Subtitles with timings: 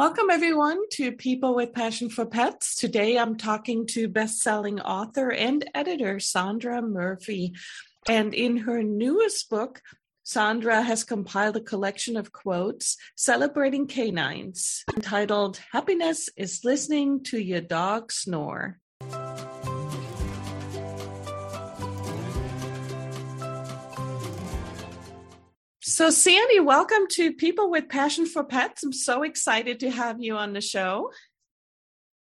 [0.00, 2.74] Welcome, everyone, to People with Passion for Pets.
[2.74, 7.52] Today I'm talking to best-selling author and editor Sandra Murphy.
[8.08, 9.82] And in her newest book,
[10.22, 17.60] Sandra has compiled a collection of quotes celebrating canines entitled Happiness is Listening to Your
[17.60, 18.78] Dog Snore.
[26.00, 28.82] So, Sandy, welcome to People with Passion for Pets.
[28.82, 31.12] I'm so excited to have you on the show.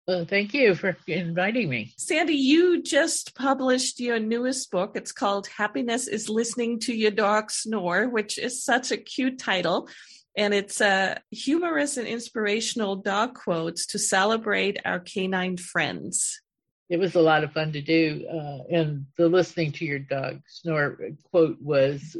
[0.07, 1.93] Well, thank you for inviting me.
[1.97, 4.93] Sandy, you just published your newest book.
[4.95, 9.89] It's called Happiness is Listening to Your Dog Snore, which is such a cute title.
[10.37, 16.39] And it's a uh, humorous and inspirational dog quotes to celebrate our canine friends.
[16.87, 18.25] It was a lot of fun to do.
[18.31, 20.97] Uh, and the listening to your dog snore
[21.29, 22.15] quote was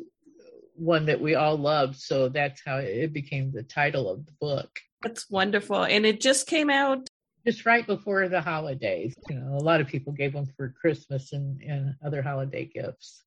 [0.76, 1.96] one that we all loved.
[1.96, 4.80] So that's how it became the title of the book.
[5.02, 5.84] That's wonderful.
[5.84, 7.08] And it just came out
[7.46, 9.16] just right before the holidays.
[9.30, 13.24] You know, a lot of people gave them for Christmas and, and other holiday gifts.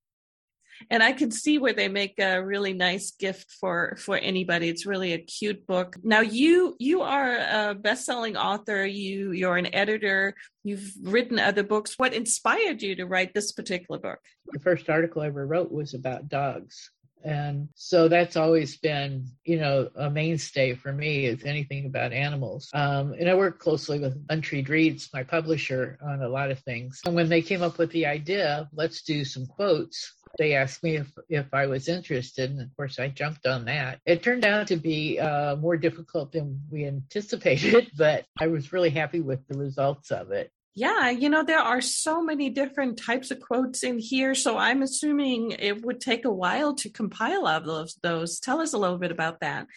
[0.89, 4.69] And I can see where they make a really nice gift for for anybody.
[4.69, 5.97] It's really a cute book.
[6.03, 11.95] Now you you are a best-selling author, you you're an editor, you've written other books.
[11.97, 14.19] What inspired you to write this particular book?
[14.53, 16.89] The first article I ever wrote was about dogs.
[17.23, 22.69] And so that's always been, you know, a mainstay for me is anything about animals.
[22.73, 27.01] Um, and I work closely with Untreed Reads, my publisher, on a lot of things.
[27.05, 30.97] And when they came up with the idea, let's do some quotes, they asked me
[30.97, 33.99] if, if I was interested, and of course I jumped on that.
[34.05, 38.91] It turned out to be uh, more difficult than we anticipated, but I was really
[38.91, 40.51] happy with the results of it.
[40.75, 44.35] Yeah, you know, there are so many different types of quotes in here.
[44.35, 48.39] So I'm assuming it would take a while to compile all of those.
[48.39, 49.67] Tell us a little bit about that.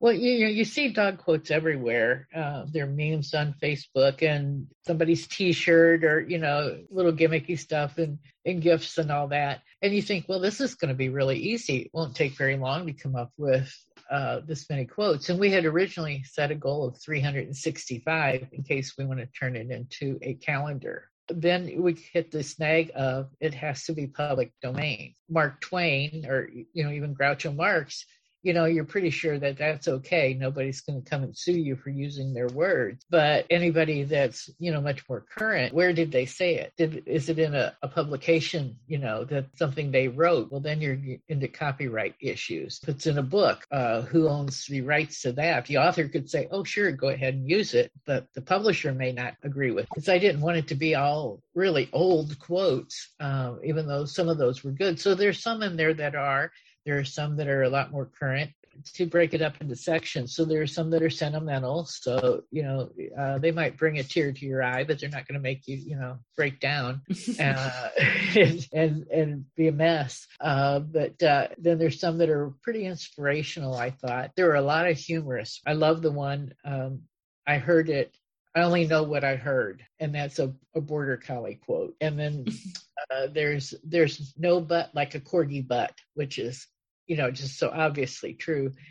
[0.00, 2.28] Well, you you see dog quotes everywhere.
[2.32, 7.98] Uh, there are memes on Facebook and somebody's T-shirt or you know little gimmicky stuff
[7.98, 9.62] and and gifts and all that.
[9.82, 11.78] And you think, well, this is going to be really easy.
[11.78, 13.74] It won't take very long to come up with
[14.10, 15.28] uh, this many quotes.
[15.28, 19.56] And we had originally set a goal of 365 in case we want to turn
[19.56, 21.10] it into a calendar.
[21.28, 25.14] Then we hit the snag of it has to be public domain.
[25.28, 28.06] Mark Twain, or you know even Groucho Marx,
[28.48, 30.32] you know, you're pretty sure that that's okay.
[30.32, 33.04] Nobody's going to come and sue you for using their words.
[33.10, 36.72] But anybody that's, you know, much more current, where did they say it?
[36.78, 40.50] Did, is it in a, a publication, you know, that something they wrote?
[40.50, 40.98] Well, then you're
[41.28, 42.80] into copyright issues.
[42.82, 45.66] If it's in a book, uh, who owns the rights to that?
[45.66, 47.92] The author could say, oh, sure, go ahead and use it.
[48.06, 49.90] But the publisher may not agree with it.
[49.90, 54.30] Because I didn't want it to be all really old quotes, uh, even though some
[54.30, 54.98] of those were good.
[54.98, 56.50] So there's some in there that are
[56.88, 58.50] there are some that are a lot more current
[58.94, 60.34] to break it up into sections.
[60.34, 61.84] So there are some that are sentimental.
[61.84, 65.28] So, you know, uh, they might bring a tear to your eye, but they're not
[65.28, 67.02] going to make you, you know, break down
[67.40, 67.88] uh,
[68.36, 70.26] and, and, and, be a mess.
[70.40, 74.30] Uh, but uh, then there's some that are pretty inspirational, I thought.
[74.34, 75.60] There were a lot of humorous.
[75.66, 77.02] I love the one, um,
[77.46, 78.16] I heard it
[78.58, 81.94] I only know what I heard, and that's a, a border collie quote.
[82.00, 82.46] And then
[83.10, 86.66] uh, there's there's no butt like a corgi butt, which is
[87.08, 88.72] you know, just so obviously true.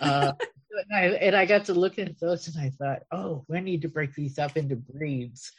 [0.00, 0.30] Uh,
[0.70, 3.82] and, I, and I got to look at those and I thought, oh, we need
[3.82, 5.50] to break these up into breeds.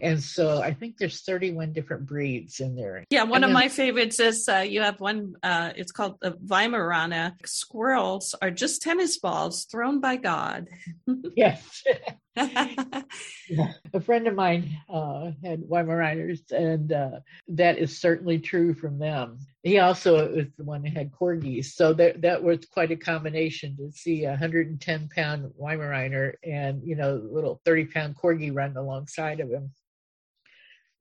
[0.00, 3.04] And so I think there's 31 different breeds in there.
[3.10, 7.34] Yeah, one of my favorites is uh, you have one, uh, it's called the Weimaraner.
[7.44, 10.68] Squirrels are just tennis balls thrown by God.
[11.36, 11.84] yes.
[13.48, 13.72] yeah.
[13.94, 19.38] A friend of mine uh, had Weimaraners, and uh, that is certainly true from them.
[19.62, 23.74] He also was the one who had corgis, so that that was quite a combination
[23.78, 29.40] to see a 110 pound Weimaraner and you know little 30 pound corgi run alongside
[29.40, 29.72] of him.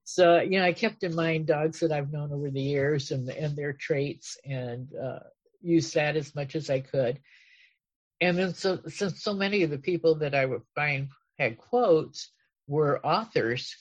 [0.06, 3.28] So you know, I kept in mind dogs that I've known over the years and
[3.30, 5.20] and their traits, and uh,
[5.62, 7.20] used that as much as I could.
[8.22, 12.32] And then so since so many of the people that I would find had quotes
[12.68, 13.76] were authors.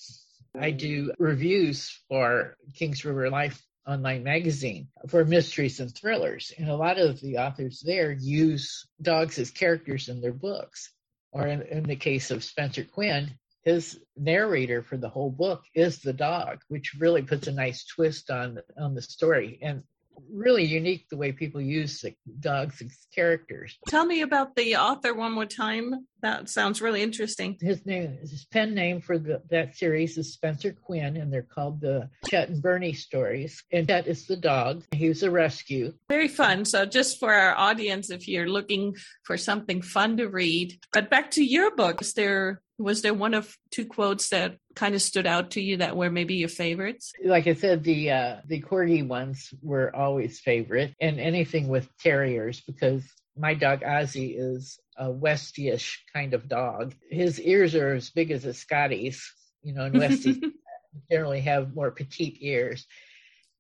[0.59, 6.53] I do reviews for Kings River Life online magazine for mysteries and thrillers.
[6.57, 10.91] And a lot of the authors there use dogs as characters in their books.
[11.33, 13.31] Or in, in the case of Spencer Quinn,
[13.65, 18.31] his narrator for the whole book is the dog, which really puts a nice twist
[18.31, 19.59] on on the story.
[19.61, 19.83] And
[20.31, 23.79] really unique the way people use the dogs as characters.
[23.89, 26.07] Tell me about the author one more time.
[26.23, 27.57] That sounds really interesting.
[27.61, 31.81] His name, his pen name for the, that series is Spencer Quinn, and they're called
[31.81, 33.63] the Chet and Bernie stories.
[33.71, 34.85] And Chet is the dog.
[34.93, 35.93] He was a rescue.
[36.09, 36.65] Very fun.
[36.65, 41.33] So, just for our audience, if you're looking for something fun to read, but back
[41.33, 45.27] to your book, is there was there one of two quotes that kind of stood
[45.27, 47.13] out to you that were maybe your favorites?
[47.25, 52.61] Like I said, the uh, the corgi ones were always favorite, and anything with terriers
[52.67, 53.05] because
[53.37, 56.95] my dog Ozzy is a Westyish kind of dog.
[57.11, 59.33] His ears are as big as a Scotty's,
[59.63, 60.41] you know, and Westies
[61.11, 62.87] generally have more petite ears.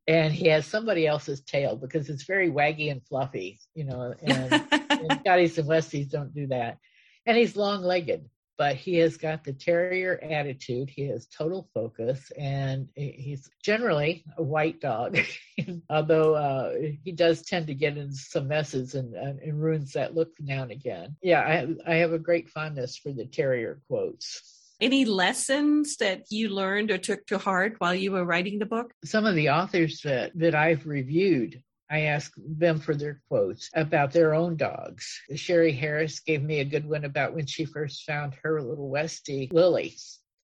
[0.06, 4.52] And he has somebody else's tail because it's very waggy and fluffy, you know, and,
[4.90, 6.78] and Scotties and Westies don't do that.
[7.26, 10.90] And he's long legged but he has got the terrier attitude.
[10.90, 15.18] He has total focus, and he's generally a white dog,
[15.90, 20.30] although uh, he does tend to get into some messes and, and, ruins that look
[20.40, 21.16] now and again.
[21.22, 24.74] Yeah, I, I have a great fondness for the terrier quotes.
[24.80, 28.92] Any lessons that you learned or took to heart while you were writing the book?
[29.04, 34.12] Some of the authors that, that I've reviewed I asked them for their quotes about
[34.12, 35.20] their own dogs.
[35.34, 39.52] Sherry Harris gave me a good one about when she first found her little Westie,
[39.52, 39.96] Lily,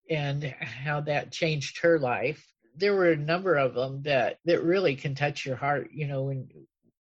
[0.09, 2.45] and how that changed her life.
[2.75, 6.23] There were a number of them that, that really can touch your heart, you know,
[6.23, 6.47] when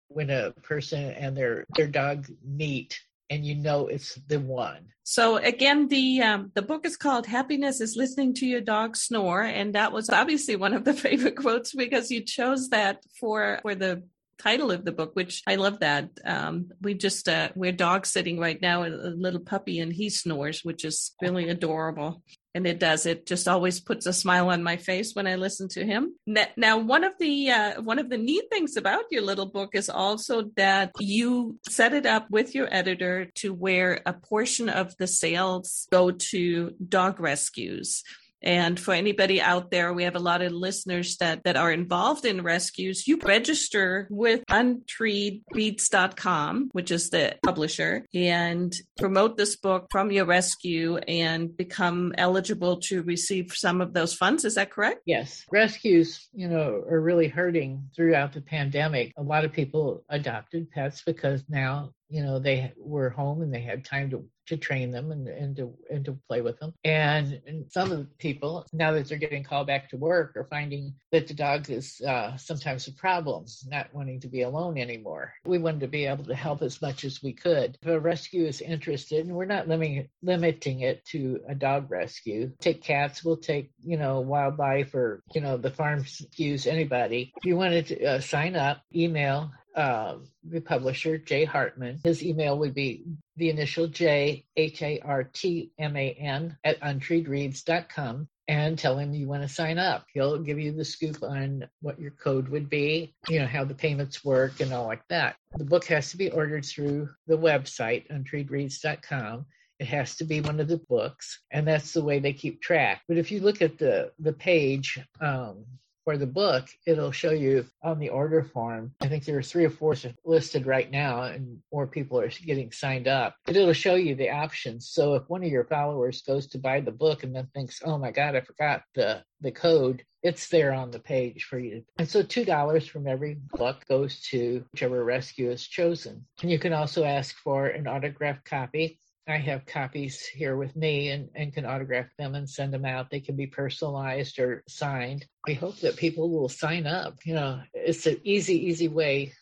[0.08, 3.00] when a person and their their dog meet
[3.30, 4.86] and you know it's the one.
[5.04, 9.42] So again, the um, the book is called "Happiness is Listening to Your Dog Snore,"
[9.42, 13.74] and that was obviously one of the favorite quotes because you chose that for for
[13.74, 14.02] the
[14.40, 16.08] title of the book, which I love that.
[16.24, 20.64] Um, we just, uh, we're dog sitting right now, a little puppy, and he snores,
[20.64, 22.22] which is really adorable.
[22.52, 23.06] And it does.
[23.06, 26.16] It just always puts a smile on my face when I listen to him.
[26.56, 29.88] Now, one of the uh, one of the neat things about your little book is
[29.88, 35.06] also that you set it up with your editor to where a portion of the
[35.06, 38.02] sales go to dog rescues.
[38.42, 42.24] And for anybody out there, we have a lot of listeners that, that are involved
[42.24, 43.06] in rescues.
[43.06, 50.96] You register with untreedreads.com, which is the publisher, and promote this book from your rescue
[50.96, 54.44] and become eligible to receive some of those funds.
[54.44, 55.02] Is that correct?
[55.04, 55.44] Yes.
[55.50, 59.12] Rescues, you know, are really hurting throughout the pandemic.
[59.16, 63.60] A lot of people adopted pets because now you know they were home and they
[63.60, 66.74] had time to to train them and, and to and to play with them.
[66.84, 70.48] And, and some of the people now that they're getting called back to work are
[70.50, 75.32] finding that the dog is uh, sometimes a problem not wanting to be alone anymore.
[75.44, 77.78] We wanted to be able to help as much as we could.
[77.82, 82.52] If a rescue is interested and we're not limiting limiting it to a dog rescue
[82.60, 87.32] take cats we'll take you know wildlife or you know the farm rescues anybody.
[87.36, 92.00] If you wanted to uh, sign up email uh, the publisher, Jay Hartman.
[92.02, 93.04] His email would be
[93.40, 99.14] the initial J H A R T M A N at untreedreads.com and tell him
[99.14, 100.06] you want to sign up.
[100.12, 103.74] He'll give you the scoop on what your code would be, you know, how the
[103.74, 105.36] payments work and all like that.
[105.56, 109.46] The book has to be ordered through the website, untreedreads.com.
[109.78, 113.02] It has to be one of the books, and that's the way they keep track.
[113.08, 115.64] But if you look at the the page, um,
[116.10, 118.92] for the book, it'll show you on the order form.
[119.00, 122.72] I think there are three or four listed right now, and more people are getting
[122.72, 123.36] signed up.
[123.46, 124.90] But it'll show you the options.
[124.90, 127.96] So if one of your followers goes to buy the book and then thinks, "Oh
[127.96, 131.84] my God, I forgot the the code," it's there on the page for you.
[131.96, 136.26] And so two dollars from every book goes to whichever rescue is chosen.
[136.42, 138.98] And you can also ask for an autographed copy
[139.30, 143.10] I have copies here with me and, and can autograph them and send them out.
[143.10, 145.26] They can be personalized or signed.
[145.46, 147.18] We hope that people will sign up.
[147.24, 149.32] You know, it's an easy, easy way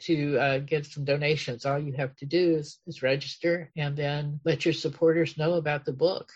[0.00, 1.64] to uh, get some donations.
[1.64, 5.84] All you have to do is, is register and then let your supporters know about
[5.84, 6.30] the book.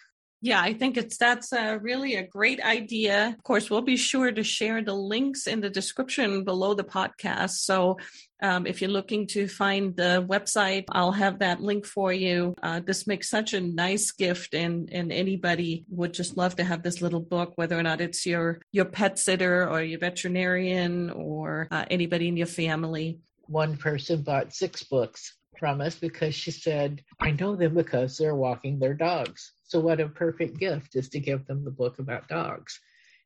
[0.45, 3.29] Yeah, I think it's that's a really a great idea.
[3.29, 7.63] Of course, we'll be sure to share the links in the description below the podcast.
[7.63, 7.99] So
[8.43, 12.57] um, if you're looking to find the website, I'll have that link for you.
[12.61, 16.83] Uh, this makes such a nice gift, and and anybody would just love to have
[16.83, 21.69] this little book, whether or not it's your your pet sitter or your veterinarian or
[21.71, 23.21] uh, anybody in your family.
[23.47, 28.35] One person bought six books from us because she said, I know them because they're
[28.35, 29.53] walking their dogs.
[29.63, 32.81] So, what a perfect gift is to give them the book about dogs.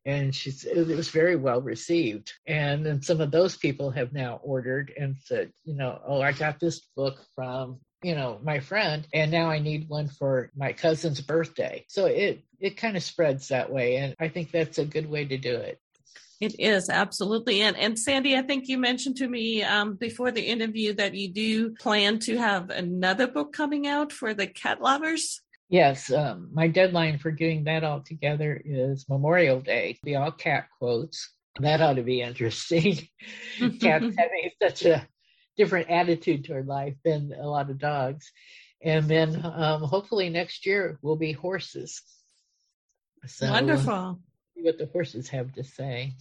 [0.04, 2.34] And she's, it was very well received.
[2.46, 6.32] And then some of those people have now ordered and said, you know, oh, I
[6.32, 10.70] got this book from you know my friend and now i need one for my
[10.70, 14.84] cousin's birthday so it it kind of spreads that way and i think that's a
[14.84, 15.80] good way to do it
[16.40, 20.42] It is absolutely, and and Sandy, I think you mentioned to me um, before the
[20.42, 25.40] interview that you do plan to have another book coming out for the cat lovers.
[25.70, 29.98] Yes, um, my deadline for getting that all together is Memorial Day.
[30.04, 31.32] Be all cat quotes.
[31.58, 32.98] That ought to be interesting.
[33.80, 35.08] Cats having such a
[35.56, 38.30] different attitude toward life than a lot of dogs.
[38.82, 42.02] And then um, hopefully next year will be horses.
[43.26, 44.20] So, Wonderful
[44.66, 46.12] what the horses have to say.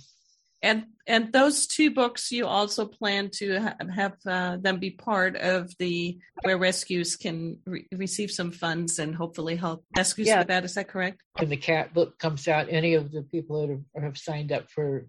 [0.62, 5.36] And and those two books, you also plan to ha- have uh, them be part
[5.36, 10.40] of the where rescues can re- receive some funds and hopefully help rescues yeah.
[10.40, 10.64] with that.
[10.64, 11.22] Is that correct?
[11.38, 14.72] When the cat book comes out, any of the people that have, have signed up
[14.72, 15.06] for,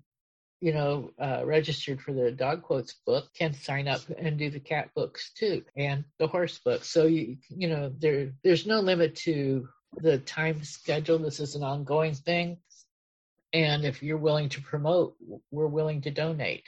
[0.60, 4.60] you know, uh, registered for the dog quotes book can sign up and do the
[4.60, 6.90] cat books too, and the horse books.
[6.90, 11.18] So you you know there there's no limit to the time schedule.
[11.18, 12.58] This is an ongoing thing.
[13.64, 15.16] And if you're willing to promote,
[15.50, 16.64] we're willing to donate.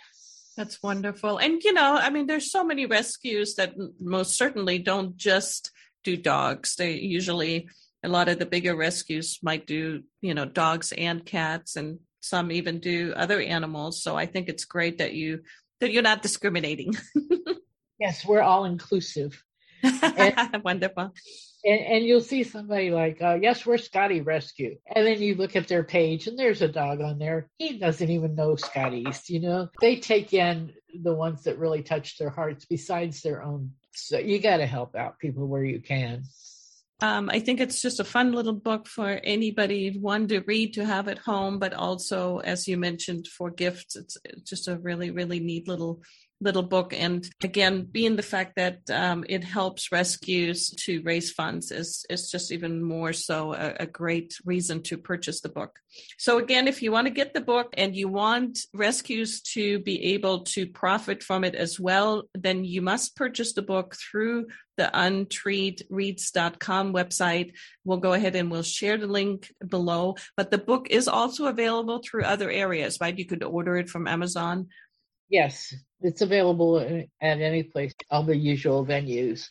[0.57, 1.37] That's wonderful.
[1.38, 5.71] And, you know, I mean, there's so many rescues that most certainly don't just
[6.02, 6.76] do dogs.
[6.76, 7.68] They usually,
[8.02, 12.50] a lot of the bigger rescues might do, you know, dogs and cats, and some
[12.50, 14.02] even do other animals.
[14.02, 15.42] So I think it's great that you
[15.80, 16.97] that you're not discriminating.
[18.00, 19.45] yes, we're all inclusive.
[19.85, 21.12] And, Wonderful
[21.65, 24.79] and, and you'll see somebody like, uh, yes, we're Scotty Rescue.
[24.95, 27.49] And then you look at their page and there's a dog on there.
[27.59, 29.69] He doesn't even know Scotty's, you know?
[29.81, 30.73] They take in
[31.03, 33.73] the ones that really touch their hearts besides their own.
[33.95, 36.23] So you got to help out people where you can.
[37.00, 40.85] Um, I think it's just a fun little book for anybody, one to read to
[40.85, 43.95] have at home, but also, as you mentioned, for gifts.
[43.95, 46.03] It's just a really, really neat little
[46.40, 46.95] little book.
[46.95, 52.30] And again, being the fact that um, it helps rescues to raise funds is, is
[52.30, 55.80] just even more so a, a, great reason to purchase the book.
[56.16, 60.14] So again, if you want to get the book and you want rescues to be
[60.14, 64.90] able to profit from it as well, then you must purchase the book through the
[64.95, 67.52] untreedreads.com website.
[67.85, 70.14] We'll go ahead and we'll share the link below.
[70.37, 73.18] But the book is also available through other areas, right?
[73.18, 74.68] You could order it from Amazon
[75.28, 79.49] Yes, it's available at any place, all the usual venues.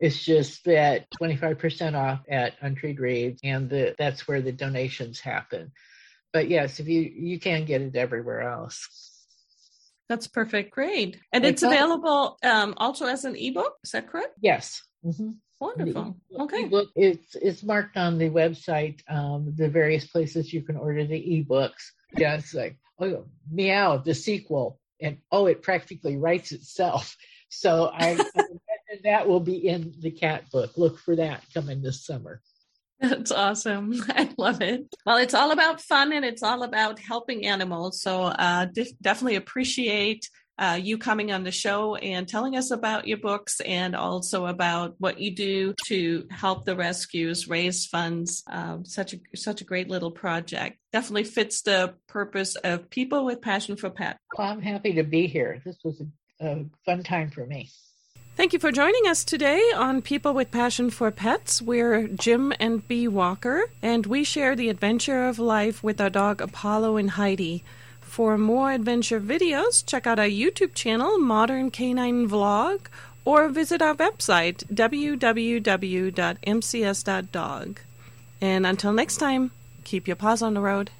[0.00, 5.72] It's just that 25% off at Untreed Reads, and the, that's where the donations happen.
[6.32, 8.88] But yes, if you you can get it everywhere else.
[10.08, 10.72] That's perfect.
[10.72, 11.18] Great.
[11.32, 13.76] And it's, it's available um, also as an ebook.
[13.82, 14.34] Is that correct?
[14.40, 14.82] Yes.
[15.04, 15.30] Mm-hmm.
[15.60, 16.16] Wonderful.
[16.30, 16.64] The okay.
[16.64, 21.14] Ebook, it's it's marked on the website, um, the various places you can order the
[21.14, 21.90] ebooks.
[22.16, 27.16] Yeah, it's like oh meow, the sequel and oh, it practically writes itself.
[27.48, 30.76] So I, imagine that will be in the cat book.
[30.76, 32.40] Look for that coming this summer.
[33.00, 33.94] That's awesome.
[34.08, 34.86] I love it.
[35.06, 38.02] Well, it's all about fun and it's all about helping animals.
[38.02, 38.66] So uh,
[39.00, 40.28] definitely appreciate
[40.58, 44.94] uh, you coming on the show and telling us about your books and also about
[44.98, 48.42] what you do to help the rescues raise funds.
[48.48, 50.78] Um, such a such a great little project.
[50.92, 54.18] Definitely fits the purpose of people with passion for pets.
[54.36, 55.62] Well, I'm happy to be here.
[55.64, 56.00] This was
[56.40, 57.70] a, a fun time for me.
[58.36, 61.60] Thank you for joining us today on People with Passion for Pets.
[61.60, 66.40] We're Jim and Bee Walker, and we share the adventure of life with our dog
[66.40, 67.64] Apollo and Heidi.
[68.08, 72.86] For more adventure videos, check out our YouTube channel, Modern Canine Vlog,
[73.24, 75.60] or visit our website, www.mcs.dog.
[78.40, 79.50] And until next time,
[79.84, 80.90] keep your paws on the road.